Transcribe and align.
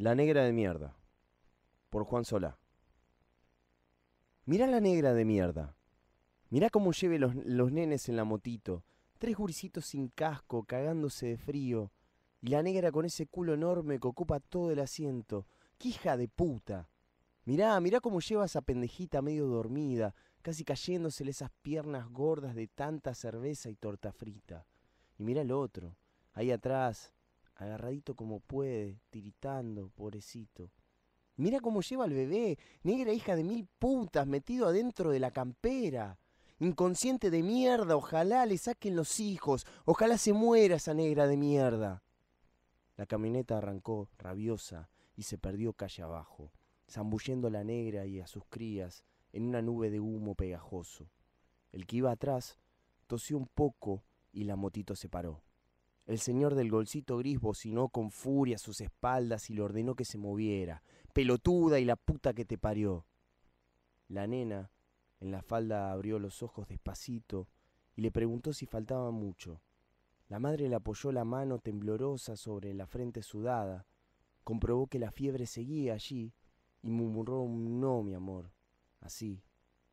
La 0.00 0.14
negra 0.14 0.44
de 0.44 0.52
mierda. 0.54 0.96
Por 1.90 2.04
Juan 2.04 2.24
Solá. 2.24 2.58
Mirá 4.46 4.66
la 4.66 4.80
negra 4.80 5.12
de 5.12 5.26
mierda. 5.26 5.76
Mirá 6.48 6.70
cómo 6.70 6.92
lleve 6.92 7.18
los, 7.18 7.34
los 7.34 7.70
nenes 7.70 8.08
en 8.08 8.16
la 8.16 8.24
motito. 8.24 8.82
Tres 9.18 9.36
guricitos 9.36 9.84
sin 9.84 10.08
casco, 10.08 10.64
cagándose 10.64 11.26
de 11.26 11.36
frío. 11.36 11.92
Y 12.40 12.46
la 12.46 12.62
negra 12.62 12.90
con 12.90 13.04
ese 13.04 13.26
culo 13.26 13.52
enorme 13.52 14.00
que 14.00 14.08
ocupa 14.08 14.40
todo 14.40 14.70
el 14.70 14.78
asiento. 14.78 15.46
¡Qué 15.76 15.88
hija 15.88 16.16
de 16.16 16.28
puta! 16.28 16.88
Mirá, 17.44 17.78
mirá 17.80 18.00
cómo 18.00 18.20
lleva 18.20 18.46
esa 18.46 18.62
pendejita 18.62 19.20
medio 19.20 19.48
dormida, 19.48 20.14
casi 20.40 20.64
cayéndosele 20.64 21.32
esas 21.32 21.50
piernas 21.60 22.08
gordas 22.08 22.54
de 22.54 22.68
tanta 22.68 23.12
cerveza 23.12 23.68
y 23.68 23.74
torta 23.74 24.12
frita. 24.12 24.64
Y 25.18 25.24
mirá 25.24 25.42
el 25.42 25.52
otro, 25.52 25.94
ahí 26.32 26.52
atrás, 26.52 27.12
agarradito 27.60 28.14
como 28.14 28.40
puede, 28.40 28.98
tiritando, 29.10 29.90
pobrecito. 29.90 30.70
Mira 31.36 31.60
cómo 31.60 31.82
lleva 31.82 32.04
al 32.04 32.12
bebé, 32.12 32.58
negra 32.82 33.12
hija 33.12 33.36
de 33.36 33.44
mil 33.44 33.66
putas, 33.78 34.26
metido 34.26 34.66
adentro 34.66 35.10
de 35.10 35.20
la 35.20 35.30
campera. 35.30 36.18
Inconsciente 36.58 37.30
de 37.30 37.42
mierda, 37.42 37.96
ojalá 37.96 38.44
le 38.46 38.58
saquen 38.58 38.96
los 38.96 39.20
hijos, 39.20 39.66
ojalá 39.84 40.18
se 40.18 40.32
muera 40.32 40.76
esa 40.76 40.94
negra 40.94 41.26
de 41.26 41.36
mierda. 41.36 42.02
La 42.96 43.06
camioneta 43.06 43.58
arrancó, 43.58 44.08
rabiosa, 44.18 44.90
y 45.16 45.22
se 45.22 45.38
perdió 45.38 45.72
calle 45.74 46.02
abajo, 46.02 46.52
zambullendo 46.88 47.48
a 47.48 47.50
la 47.50 47.64
negra 47.64 48.06
y 48.06 48.20
a 48.20 48.26
sus 48.26 48.44
crías 48.46 49.04
en 49.32 49.46
una 49.46 49.62
nube 49.62 49.90
de 49.90 50.00
humo 50.00 50.34
pegajoso. 50.34 51.10
El 51.72 51.86
que 51.86 51.96
iba 51.96 52.10
atrás 52.10 52.58
tosió 53.06 53.36
un 53.36 53.46
poco 53.46 54.02
y 54.32 54.44
la 54.44 54.56
motito 54.56 54.96
se 54.96 55.08
paró. 55.08 55.42
El 56.10 56.18
señor 56.18 56.56
del 56.56 56.72
golcito 56.72 57.18
gris 57.18 57.38
bocinó 57.38 57.88
con 57.88 58.10
furia 58.10 58.58
sus 58.58 58.80
espaldas 58.80 59.48
y 59.48 59.54
le 59.54 59.62
ordenó 59.62 59.94
que 59.94 60.04
se 60.04 60.18
moviera. 60.18 60.82
Pelotuda 61.12 61.78
y 61.78 61.84
la 61.84 61.94
puta 61.94 62.34
que 62.34 62.44
te 62.44 62.58
parió. 62.58 63.06
La 64.08 64.26
nena 64.26 64.72
en 65.20 65.30
la 65.30 65.40
falda 65.40 65.92
abrió 65.92 66.18
los 66.18 66.42
ojos 66.42 66.66
despacito 66.66 67.46
y 67.94 68.00
le 68.00 68.10
preguntó 68.10 68.52
si 68.52 68.66
faltaba 68.66 69.12
mucho. 69.12 69.62
La 70.26 70.40
madre 70.40 70.68
le 70.68 70.74
apoyó 70.74 71.12
la 71.12 71.24
mano 71.24 71.60
temblorosa 71.60 72.34
sobre 72.34 72.74
la 72.74 72.88
frente 72.88 73.22
sudada, 73.22 73.86
comprobó 74.42 74.88
que 74.88 74.98
la 74.98 75.12
fiebre 75.12 75.46
seguía 75.46 75.94
allí 75.94 76.34
y 76.82 76.90
murmuró 76.90 77.42
un 77.42 77.78
no, 77.78 78.02
mi 78.02 78.14
amor, 78.14 78.50
así, 78.98 79.44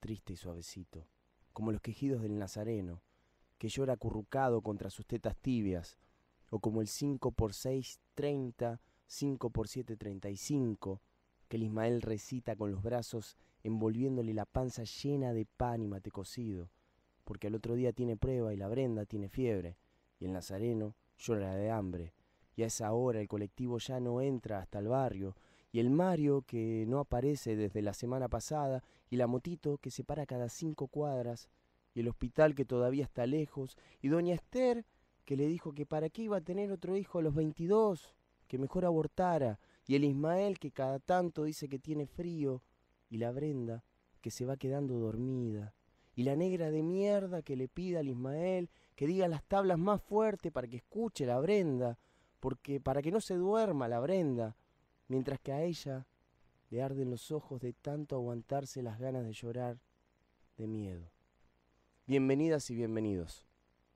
triste 0.00 0.32
y 0.32 0.36
suavecito, 0.36 1.06
como 1.52 1.70
los 1.70 1.82
quejidos 1.82 2.22
del 2.22 2.38
Nazareno, 2.38 3.02
que 3.58 3.68
llora 3.68 3.94
acurrucado 3.94 4.62
contra 4.62 4.90
sus 4.90 5.06
tetas 5.06 5.36
tibias, 5.36 5.98
o 6.50 6.60
como 6.60 6.80
el 6.80 6.88
5 6.88 7.32
por 7.32 7.52
6, 7.52 8.00
30, 8.14 8.80
5 9.06 9.50
por 9.50 9.68
7, 9.68 9.96
35, 9.96 11.02
que 11.48 11.56
el 11.56 11.64
Ismael 11.64 12.02
recita 12.02 12.56
con 12.56 12.70
los 12.70 12.82
brazos 12.82 13.36
envolviéndole 13.62 14.34
la 14.34 14.46
panza 14.46 14.84
llena 14.84 15.32
de 15.32 15.44
pan 15.44 15.82
y 15.82 15.88
mate 15.88 16.10
cocido, 16.10 16.70
porque 17.24 17.48
al 17.48 17.54
otro 17.54 17.74
día 17.74 17.92
tiene 17.92 18.16
prueba 18.16 18.54
y 18.54 18.56
la 18.56 18.68
Brenda 18.68 19.04
tiene 19.04 19.28
fiebre, 19.28 19.76
y 20.18 20.24
el 20.24 20.32
Nazareno 20.32 20.94
llora 21.18 21.54
de 21.54 21.70
hambre, 21.70 22.14
y 22.54 22.62
a 22.62 22.66
esa 22.66 22.92
hora 22.92 23.20
el 23.20 23.28
colectivo 23.28 23.78
ya 23.78 24.00
no 24.00 24.20
entra 24.20 24.60
hasta 24.60 24.78
el 24.78 24.88
barrio, 24.88 25.36
y 25.70 25.80
el 25.80 25.90
Mario 25.90 26.42
que 26.42 26.86
no 26.88 27.00
aparece 27.00 27.56
desde 27.56 27.82
la 27.82 27.92
semana 27.92 28.28
pasada, 28.28 28.82
y 29.10 29.16
la 29.16 29.26
motito 29.26 29.78
que 29.78 29.90
se 29.90 30.04
para 30.04 30.26
cada 30.26 30.48
cinco 30.48 30.88
cuadras, 30.88 31.48
y 31.98 32.00
el 32.00 32.06
hospital 32.06 32.54
que 32.54 32.64
todavía 32.64 33.02
está 33.02 33.26
lejos, 33.26 33.76
y 34.00 34.06
doña 34.06 34.32
Esther 34.32 34.86
que 35.24 35.36
le 35.36 35.48
dijo 35.48 35.72
que 35.72 35.84
para 35.84 36.08
qué 36.08 36.22
iba 36.22 36.36
a 36.36 36.40
tener 36.40 36.70
otro 36.70 36.96
hijo 36.96 37.18
a 37.18 37.22
los 37.22 37.34
22, 37.34 38.14
que 38.46 38.56
mejor 38.56 38.84
abortara, 38.84 39.58
y 39.84 39.96
el 39.96 40.04
Ismael 40.04 40.60
que 40.60 40.70
cada 40.70 41.00
tanto 41.00 41.42
dice 41.42 41.68
que 41.68 41.80
tiene 41.80 42.06
frío, 42.06 42.62
y 43.10 43.16
la 43.16 43.32
Brenda 43.32 43.82
que 44.20 44.30
se 44.30 44.44
va 44.44 44.56
quedando 44.56 44.94
dormida, 44.94 45.74
y 46.14 46.22
la 46.22 46.36
negra 46.36 46.70
de 46.70 46.84
mierda 46.84 47.42
que 47.42 47.56
le 47.56 47.66
pida 47.66 47.98
al 47.98 48.08
Ismael 48.08 48.70
que 48.94 49.08
diga 49.08 49.26
las 49.26 49.42
tablas 49.42 49.78
más 49.78 50.00
fuerte 50.00 50.52
para 50.52 50.68
que 50.68 50.76
escuche 50.76 51.26
la 51.26 51.40
Brenda, 51.40 51.98
porque 52.38 52.80
para 52.80 53.02
que 53.02 53.10
no 53.10 53.20
se 53.20 53.34
duerma 53.34 53.88
la 53.88 53.98
Brenda, 53.98 54.56
mientras 55.08 55.40
que 55.40 55.50
a 55.50 55.64
ella 55.64 56.06
le 56.70 56.80
arden 56.80 57.10
los 57.10 57.32
ojos 57.32 57.60
de 57.60 57.72
tanto 57.72 58.14
aguantarse 58.14 58.84
las 58.84 59.00
ganas 59.00 59.24
de 59.24 59.32
llorar 59.32 59.80
de 60.56 60.68
miedo. 60.68 61.17
Bienvenidas 62.08 62.70
y 62.70 62.74
bienvenidos. 62.74 63.44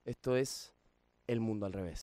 Esto 0.04 0.36
es 0.36 0.74
El 1.26 1.40
Mundo 1.40 1.64
al 1.64 1.72
Revés. 1.72 2.00